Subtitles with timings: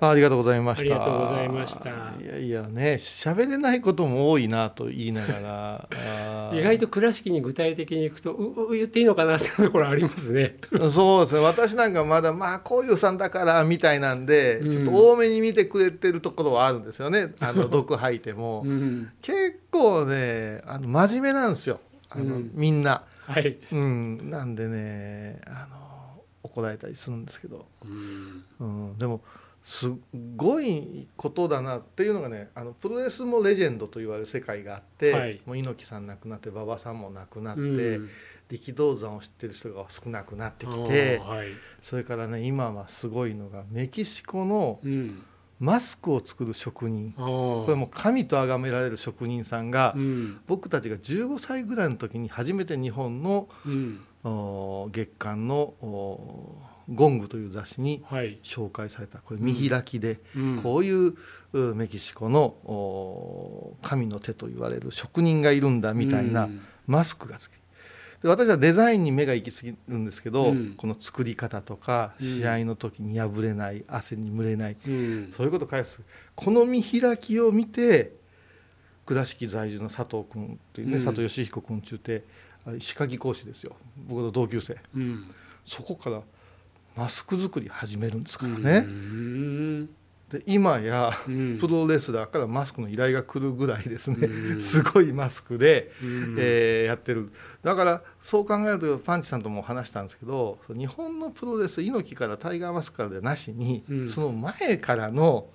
[0.00, 0.82] ありがとうございました。
[0.82, 10.56] ありがとうございましたいやいやね、喋れないことも多いなと言いながら、 意外と倉敷に具体的にいくとうう言っていいのかなってところありますね。
[10.90, 11.40] そうですね。
[11.42, 17.34] 私なんかまだまあこういうさんだからみたいなんで、うんちょっと多めに見てくれてるところはあるんですよね。
[17.40, 21.80] あの毒吐いても、うん、結構ね、あの真面目なんですよ。
[22.08, 23.58] あの、うんみんな、はい。
[23.72, 25.80] うん、なんでね、あの
[26.42, 29.20] 怒られたりするんですけど、うんうん、でも
[29.64, 29.92] すっ
[30.36, 35.40] ごいことだなっていうのがねあのプロレスもレジェンドと言われる世界があって、はい。
[35.46, 37.64] もう猪木さん亡くなって馬場さんも亡くなって、う
[38.02, 38.10] ん。
[38.48, 41.48] 力道山を知ってる人が少なくなってきてはい。
[41.82, 45.22] それからね今はすごいのがメキシコのうん、
[45.60, 47.14] マスクを作る職人。
[47.16, 47.64] あー。
[47.64, 50.40] これもう神と崇められる職人さんが、うん。
[50.48, 53.48] 僕たちが15歳ぐらいの時に初めて日本の
[54.90, 59.18] 月刊のおゴングという雑誌にはい、紹介された。
[59.18, 60.60] これ見開きで、うん。
[60.62, 61.14] こういう
[61.52, 66.60] うメキシコのお神の手と言われる職人がいるんだみたいなうん。
[66.86, 67.48] マスクが好き
[68.22, 70.74] で私はデザインに目が行き過ぎるんですけど、うん。
[70.76, 72.26] この作り方とかうん。
[72.26, 75.32] 試合の時に破れない汗に蒸れないうん。
[75.34, 76.00] そういうことを返す。
[76.34, 78.12] この見開きを見て
[79.06, 81.04] 倉敷在住の佐藤君っていうね、うん。
[81.04, 82.24] 佐藤義彦君中って
[82.66, 83.76] あ石垣講師ですよ。
[84.08, 84.76] 僕の同級生。
[84.94, 85.24] うん。
[85.64, 86.22] そこから
[87.00, 88.80] マスク作り始めるんですからうね。
[88.80, 89.86] ん。
[89.86, 91.58] で今やうん。
[91.58, 94.60] プロレスラーからマスクの依頼が来るぐらいですね、うん。
[94.60, 96.36] すごいマスクで、うん。
[96.38, 97.32] えーやってる。
[97.62, 104.08] だからそう考えるとパンチさんとも話したんですけど日本のプロレス猪木からタイガーマスクからでなしに、うん。
[104.08, 105.46] その前からの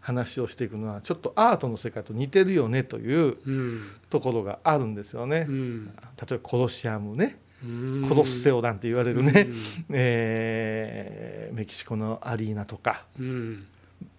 [0.00, 3.82] 話をしていくのはちょっとアートの世界と似てるよねといううん。
[4.08, 5.44] ところがあるんですよね。
[5.46, 5.86] うん。
[5.86, 5.92] 例
[6.30, 8.06] えばコロシアムね、うん。
[8.08, 9.56] コロッセオなんて言われるね、うん。
[9.90, 13.66] えーメキシコのアリーナとかうん。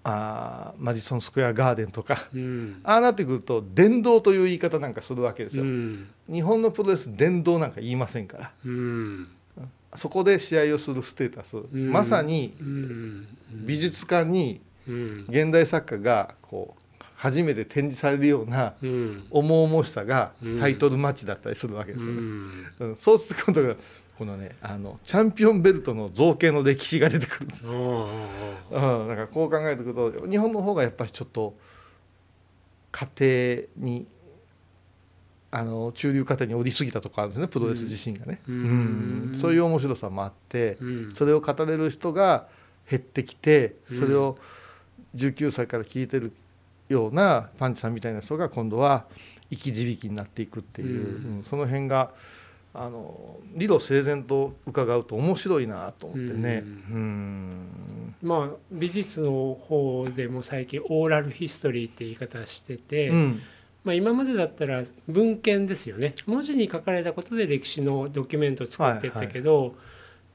[0.03, 2.81] あーマジソンスクエアガーデンとかうん。
[2.83, 5.63] ああなってくると伝道という言い方なんかするわけですよ。
[5.63, 6.09] うん。
[6.29, 8.51] 日本のプロレス伝道なんか言いませんから。
[8.65, 9.27] うん。
[9.95, 11.91] そこで試合をするステータス、ん。
[11.91, 13.27] まさにうん。
[13.51, 15.25] 美術館にうん。
[15.29, 16.81] 現代作家がこう
[17.19, 19.25] 初めて展示されるようなうん。
[19.29, 20.57] 重々しさがうん。
[20.57, 22.17] タイトルマッチだったりするわけですよね。
[22.17, 22.73] うん。
[22.79, 22.95] うん。
[22.95, 23.75] そうすることが
[24.17, 27.67] このねあのチャンピオンベルトの造形の歴史が出てくるんです。
[27.67, 31.57] あうん、だからこう考えてくると日本の方がやっぱりちょっと
[32.91, 34.07] 家庭に
[35.51, 39.23] あの中流家庭に降りすぎたとこあるんですねプロレス自身がね、うん。
[39.33, 39.39] うん。
[39.41, 41.15] そういう面白さもあってーうん。
[41.15, 42.47] それを語れる人が
[42.89, 44.37] 減ってきてそれを
[45.15, 46.31] 19歳から聞いてる
[46.89, 49.05] ようなパンチさんみたいな人が今度は
[49.49, 51.37] 生き字引になっていくっていう、うん。
[51.37, 52.11] うんその辺が
[52.71, 56.63] あの理路整然と伺うと面白いなと思ってね。
[56.91, 58.15] うん。
[58.21, 63.41] まあ美術の方でも最近オーラルヒストリーって言い方してて、うん。
[63.83, 66.13] まあ、今までだったら文献ですよね。
[66.25, 69.73] 文字に書かれたことで歴史のドキュメントを作っていったけど、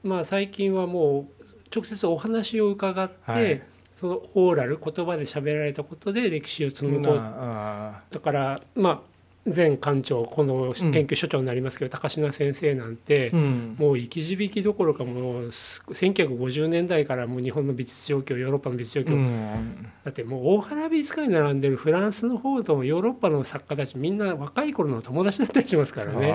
[0.03, 3.61] まあ、最近はもう直接お話を伺って、はい
[3.95, 7.17] そのオーラル言葉で喋られたことで歴史を紡ごう。
[7.17, 9.14] あだからまあ
[9.53, 13.75] 前館長この研究所長になりますけど、高階先生なんて、ーうん。
[13.77, 19.87] もう生き字引どころかもうす1950年代からもう日本の美術状況ヨーロッパの美術状況、うん。
[20.03, 26.27] だってもう大原美術館に並んでるフランスの方とヨーロッパの作家たちみんな若い頃の友達だったりしますからね。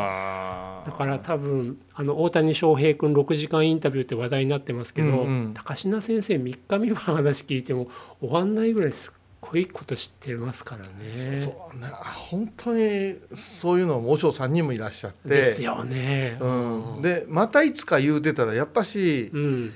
[0.87, 5.55] だから多分あの大谷翔平君6時間インタビューって話題になってますけど、うんうん。
[5.55, 7.89] 高階先生3日三晩話聞いても
[8.21, 9.20] 終わんないぐらいすっ
[9.51, 11.41] ごいこと知ってますからね。
[11.41, 11.89] そうね
[12.31, 15.29] 本当にそういうのも和尚さんにもいらっしゃって。
[15.29, 16.39] ですよね。
[16.41, 19.73] うん、でまたいつか言うてたらやっぱしうん。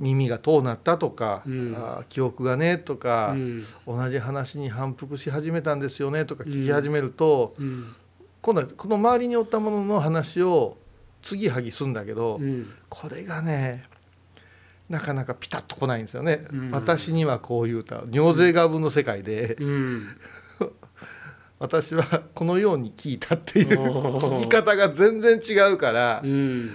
[0.00, 1.74] 耳が遠なったとか、うん。
[1.76, 3.64] あー記憶がねとか、うん。
[3.86, 7.94] 同じ話に反復し始めたんですよねとか聞き始めると、うん。
[8.40, 10.76] 今度はこの周りにおったものの話を
[11.22, 12.68] 継ぎはぎするんだけど、うん。
[12.88, 13.84] これがね
[14.88, 16.70] なかなかピタッとこないんですよね、うん。
[16.70, 20.06] 私にはこういう歌尿税が分の世界で、うん。
[21.58, 26.70] 私はこのように聞いたっていう聞き方が全然違うから、うん。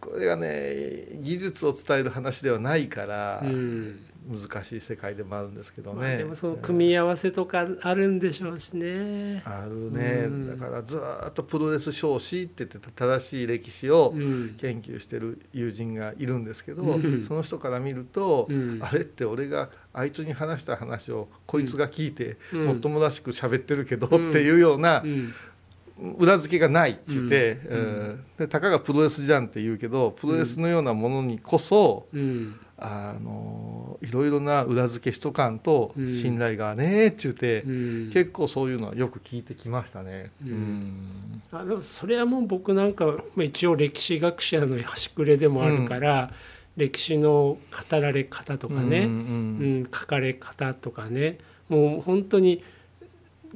[0.00, 9.42] これがね技術を伝える話ではないから、うん難しい世界でもあるんですけどね、まあ、でもその組み合わせとかあるんでしょうしね。
[9.46, 10.58] あるね、うん。
[10.58, 14.54] だからずーっとプロレス少子って言って正しい歴史をうん。
[14.58, 17.24] 研究してる友人がいるんですけど、うん。
[17.24, 18.78] その人から見ると、うん。
[18.82, 22.66] あれって俺があいつに話した話をこいつが聞いて、うん。
[22.66, 24.30] もっともらしく喋ってるけど、うん。
[24.30, 25.34] っていうようなうん。
[26.18, 27.78] 裏付けがないって言って、うん。
[27.78, 27.82] う
[28.12, 28.24] ん。
[28.36, 36.14] でたかがプロレスじゃんって言うけどプロレスのようなものにこそ、うんあのいろいろな裏付けしとかんとうん。
[36.14, 38.10] 信頼がねっちゅうて、うん。
[38.12, 40.30] 結構そういうのはよく聞いてきましたね。
[40.44, 40.50] うん。
[40.50, 41.42] うん。
[41.52, 46.30] あでもそれはもう僕なんかまあ一応歴史学者の端くれでもあるから、
[46.78, 47.58] 歴史の
[47.90, 49.14] 語られ方とかね、うんう
[49.80, 51.38] ん書かれ方とかね
[51.68, 52.62] もう本当に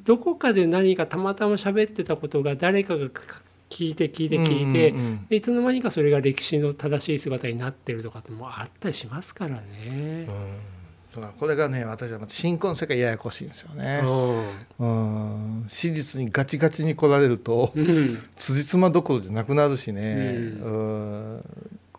[0.05, 3.23] どこかで何かたまたま喋ってたことが誰かがか
[3.73, 5.27] 聞いて聞いて聞いて、うんうんうん。
[5.29, 10.29] でいつの間にかそれが歴史の正しい姿になってるとかってもあったりしますからね。
[11.17, 11.33] うん。
[11.39, 14.01] これがね私はまた新婚世界ややこしいんですよね。
[14.79, 14.85] う。
[14.85, 15.65] うん。
[15.69, 18.19] 史実にガチガチに来られるとんうん。
[18.37, 20.03] 辻褄どころじゃなくなるしね。
[20.63, 21.45] ううん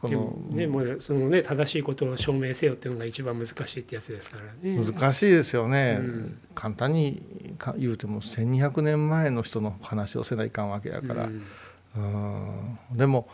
[0.04, 4.80] こでのもね、もうそのね正しいことを証明せよっていうのが一番難しいってやつですからね。
[4.84, 6.38] 難しいですよね、うん。
[6.54, 12.80] 簡単にか言うても1200年前の人の話をせないかんわけやから、うん。
[12.92, 12.98] うん。
[12.98, 13.28] でも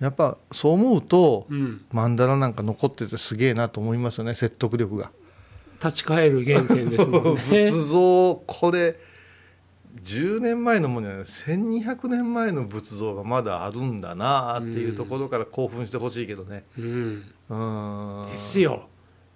[0.00, 1.84] やっぱそう思うとうん。
[1.92, 5.10] 曼荼羅なんか残っててすげえなと思いますよね説得力が。
[5.82, 7.40] 立ち返る原点ですもんね。
[7.48, 8.96] 仏像これ
[10.02, 16.64] 10年前のものじゃない1200年前の仏像がまだあるんだなっていうところから興奮してほしいけどね。
[16.78, 17.24] うん。
[17.48, 17.54] う
[18.26, 18.30] ん。
[18.30, 18.88] ですよ。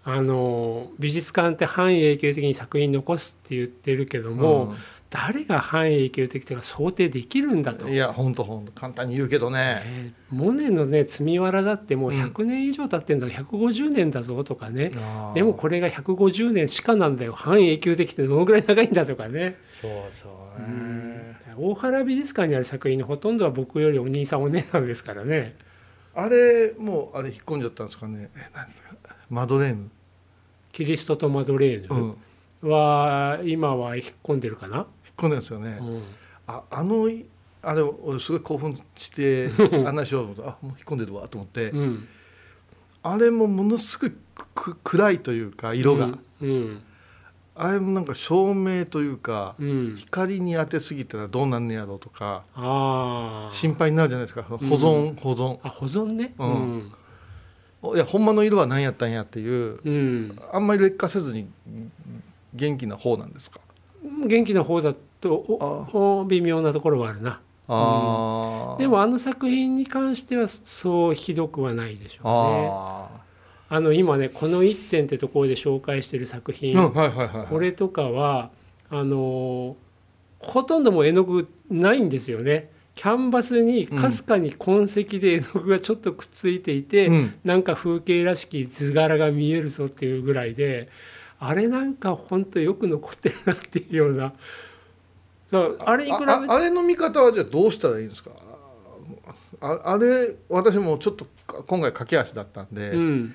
[0.02, 4.74] あの美術館って半永久的に作品残すって言ってるけども、
[5.10, 7.88] 誰が半永久的とか想定できるんだと。
[7.88, 9.82] いや本当本当簡単に言うけどね。
[9.84, 10.12] え。
[10.32, 12.22] ーモネのね積みわらだってもううん。
[12.22, 14.92] 100年以上経ってんだ、150年だぞとかね。
[15.34, 17.32] でもこれが150年しかなんだよ。
[17.32, 19.90] 半永久的ってどのぐらい長いんだとかね、そう
[20.22, 20.28] そ
[20.58, 21.36] うね。
[21.56, 25.56] 大原美術館にある作品のほとんどは僕よりお兄さんお姉さんですからね。
[26.14, 28.30] あれもうあれ引っ込んじゃったんですかね。
[28.36, 29.16] え何ですか？
[29.30, 29.90] マドレーヌ。
[30.72, 32.16] キリストとマドレーうん。
[32.62, 34.86] ヌは今は引っ込んでるかな、引っ
[35.16, 35.78] 込んでるんですよね。
[35.80, 36.02] うん。
[36.46, 37.26] ああのい
[37.62, 39.50] あれ俺すごい興奮して
[39.86, 42.08] 案内しようと思ってあもう引っ込んでるわと思って、うん、
[43.02, 44.08] あれもものすご
[44.54, 46.10] く暗いというか色が、
[46.40, 46.82] うん
[47.62, 49.68] あれもなんか照明というか、うん。
[49.68, 52.44] うん光に当てすぎたらどうなんねやろうとか
[53.50, 54.42] 心配になるじゃないですか。
[54.42, 55.58] 保存、保存。
[55.62, 56.34] あ保存ね？
[56.38, 56.50] ううん。
[56.78, 56.92] ん、
[57.82, 60.38] おいやほんまの色は何やったんやっていううん。
[60.52, 61.48] あんまり劣化せずに
[62.54, 63.60] 元気な方なんですか？
[64.26, 67.40] 元気な方だとおお微妙なところはあるな。
[67.68, 72.26] ああ、でもあの作品に関してはそうひどくはないでしょう
[73.14, 73.29] ね。
[73.70, 76.90] ああの今ねこの1点ってところで紹介してる作あ、品、
[77.48, 78.50] これとかは
[78.90, 79.76] あの
[80.40, 82.70] ほとんどもう絵の具ないんですよね。
[82.96, 87.34] キャンバスにかすかに痕跡で絵の具がちょっとくっついていて、うん。
[87.44, 90.88] なんか風景らしき図柄が見えるぞっていうぐらいで
[91.38, 94.34] あれなんか本当よく残ってるなっていうような。
[95.52, 98.30] あれに比べてあれの見方はじゃあどうしたらいいんですか？
[99.60, 103.34] ああれ私もちょっとか今回駆け足だったんで、うん、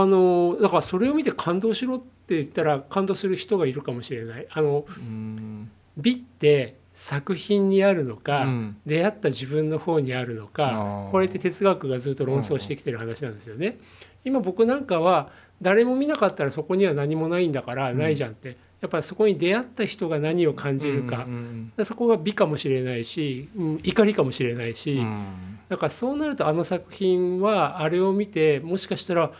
[0.00, 4.46] あのだからそれを見て感動しろって言ったら感動する人がいるかもしれない。
[4.50, 5.70] あのうん。
[5.96, 8.76] 美って作品にあるのか、うん。
[8.86, 11.10] 出会った自分の方にあるのあかー。
[11.10, 13.78] これって哲学がずっと論争してきてる話なんですよね。
[14.24, 15.30] 今僕なんかは
[15.62, 17.98] 誰も見なかったらそこには何もないんだからうん。
[17.98, 21.84] ないじゃんって、やっぱりそこに出会った人が何を感じるか,、うんうん。
[21.84, 25.58] そこが美かもしれないし、うん怒りかもしれないし、うん。
[25.68, 29.32] だからそうなるとあの作品はあれを見てもしかしたら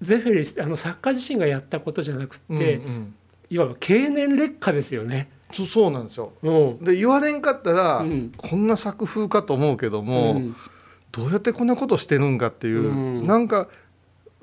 [0.00, 3.14] ゼフェリスあの作家自身がやったことじゃなくうんて、うん。
[3.50, 5.30] いわば経年劣化ですよね。
[5.52, 6.32] そそうなんですよ。
[6.42, 6.84] うん。
[6.84, 8.32] で言われんかったら、うん。
[8.36, 10.56] こんな作風かと思うけども、うん。
[11.12, 13.26] どうやってこんなことしてるんかっていう、うん。
[13.26, 13.68] なんか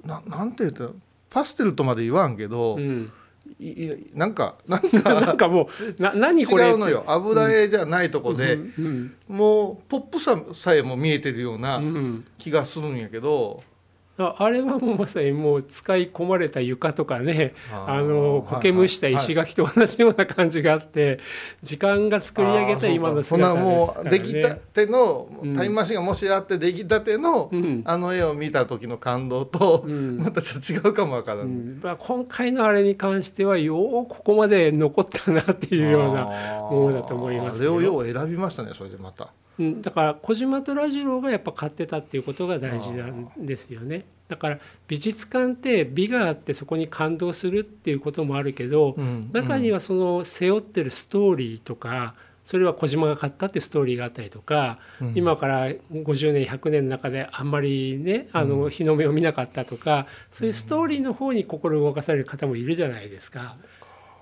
[0.06, 0.90] ななんて言ったら
[1.30, 3.12] パステルとまで言わんけど、うん。
[3.60, 5.68] いいなんかなんなんか かも
[5.98, 6.70] うな何これ？
[6.70, 7.04] 違うのよ。
[7.08, 9.14] 油絵じゃないとこで、うん。
[9.28, 12.24] もうポップささえも見えてるよううなん。
[12.38, 13.64] 気がするんやけど、
[14.18, 21.20] ああれはもうまさにもう使い込まれた床とかねあの苔むした石垣と同じような感じがあって
[21.64, 24.62] 時間が作り上げた今のそんな姿ですからもう出来たね。
[24.74, 27.82] ての、うんタイムマシンがもしあって出来たての、うん。
[27.86, 30.18] あの絵を見た時の感動と、うん。
[30.18, 31.78] またちょっと違うかもわから、うん。
[31.78, 37.76] んまあ、今回のあれに関してはようここまで残ったなっていうような、なものだと思いますよ。
[37.76, 39.30] あれをよう選びましたねそれでまた。
[39.62, 44.06] うん、だから小島虎次郎がやっぱ買ってたっていうことが大事なんですよね。
[44.28, 48.96] だから美術館って美があってそこに感動するっていうこともあるけど、
[49.34, 55.14] 中には、はその背負ってるストーリーとかそれは小島が買ったっていうストーリーがあったりとか、うん。
[55.16, 63.40] 今から50年100年の中であんまりねあの日の目を見なかったとかそういうストーリーの方に心動かされる方もいるじゃないですか。
[63.40, 63.58] だか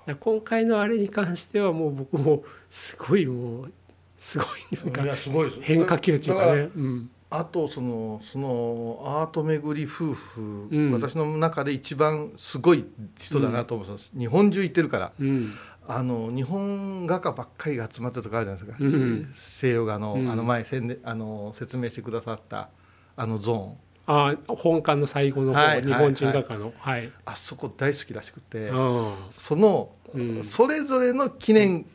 [0.06, 3.72] ら今回のあれに関してはもう僕もすごいもう
[4.20, 4.48] すごい
[4.84, 5.62] なんかいやすごいです。
[5.62, 6.68] 変化球っていうかね。
[6.76, 7.10] うん。
[7.30, 10.92] あとそのそのアート巡り夫婦、うん。
[10.92, 12.84] 私の中で一番すごい
[13.16, 13.88] 人だなと思う。
[13.88, 13.96] ん。
[13.96, 15.12] です、日本中行ってるから。
[15.18, 15.54] うん。
[15.86, 20.30] あの日本画家ばっかりが集まってるとこあるじゃないですか、うん西洋画の,、うん。
[20.30, 22.68] あの前宣伝あの説明してくださった
[23.16, 23.74] あのゾーン。
[24.06, 25.82] あ本館の最後の方、はい。
[25.82, 26.74] 日本人画家の。
[26.76, 29.14] はい、あそこ大好きらしくて、うん。
[29.30, 30.44] その、うん。
[30.44, 31.86] それぞれの記念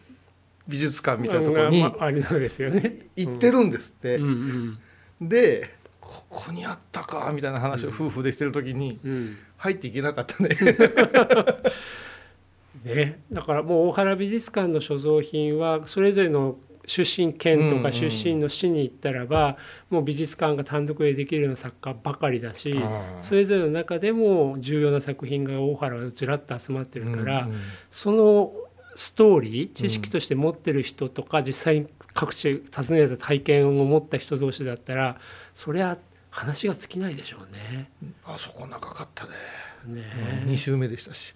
[0.68, 3.08] 美術館みたいなところにまあありのですよね。
[3.16, 4.20] 行ってるんですって、
[5.22, 5.70] で
[6.00, 9.38] ここにあったかみたいな話を夫婦でしてる時にうん。
[9.58, 10.50] 入っていけなかったね。
[12.84, 19.58] ね、だからもう大原美術館の所蔵品はそれぞれの出身県とか出身の市に行ったらば、
[19.90, 22.76] もう美術館が単独でできるような作家ばかりだし
[23.20, 27.48] それぞれの中でも重要な作品が大原がずらっと集まってるから、
[27.90, 28.54] その
[28.96, 35.18] ストーリー知識として持ってる人とか、実際に各地訪ねた体験を持った人同士だったら
[35.54, 35.98] そりゃ
[36.30, 37.92] 話が尽きないでしょうね。
[38.26, 39.32] あそこ長かったね。
[39.88, 40.04] ね
[40.48, 41.34] 2週目でしたし。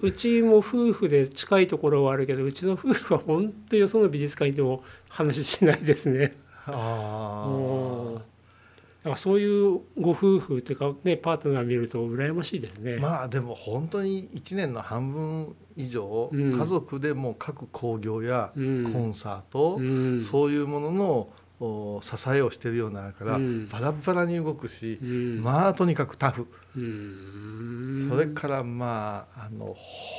[0.00, 6.36] う うちも夫婦で近いところはあるけどうちの夫婦は本当よその美術館にでも話しないですね。
[6.66, 12.96] あうんだからそういうご夫婦というかねパートナー見ると羨ましいですね。
[12.96, 16.52] まあでも本当に1年の半分以上、うん。
[16.56, 18.92] 家族でも各興行やうん。
[18.92, 20.22] コンサート、うん。
[20.22, 21.28] そういうものの
[21.60, 23.68] お支えをしてるようになるから、うん。
[23.68, 25.42] バラバラに動くし、うん。
[25.42, 28.06] まあとにかくタフ、うん。
[28.10, 29.74] それからまああの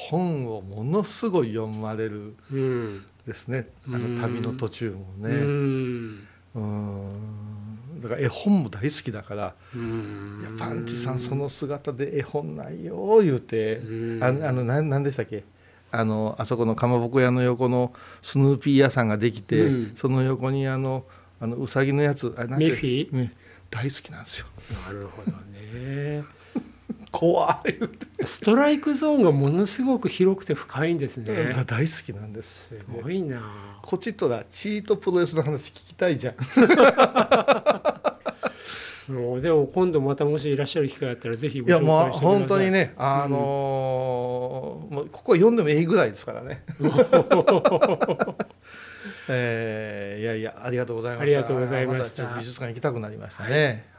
[0.10, 3.06] 本をものすごい読まれるうん。
[3.28, 3.70] ですね。
[3.88, 4.16] あうん。
[4.16, 5.36] の旅の途中もうね。
[5.36, 6.28] ん。
[6.56, 7.20] うん
[8.08, 14.24] だから絵本も大好きだからうん「いやパンチさんその姿で絵本ないよ」言うて、うん。
[14.24, 15.44] ああのなんなんでしたっけ？
[15.92, 19.94] あのあそこのかまぼこ屋の横のスヌーピー屋さんができて、うん。
[19.96, 21.06] その横にあの
[21.40, 23.30] あのうさぎのやつあれなんてミッフィ？
[23.72, 24.46] 大好きなんですよ。
[24.88, 26.24] なるほどね。
[27.12, 31.54] 怖いストライクゾーンがものすごく広くて深いんですね。
[31.54, 32.70] だ大好きなんです。
[32.70, 33.80] すごいな。
[33.82, 36.36] こっちとらチートプロレスの話聞きたいじゃん
[39.10, 39.42] もう。
[39.42, 41.72] でも今度またもしいらっしゃる機会あったらぜひご紹い。
[41.74, 42.10] やもう。
[42.12, 46.64] 本当にねあのーもうここ読んでもいいぐらいですからね。
[49.28, 51.24] えーいやいやありがとうございました。
[51.24, 52.10] ありがとうございました。
[52.10, 53.95] たちょっと美術館行きたくなりましたね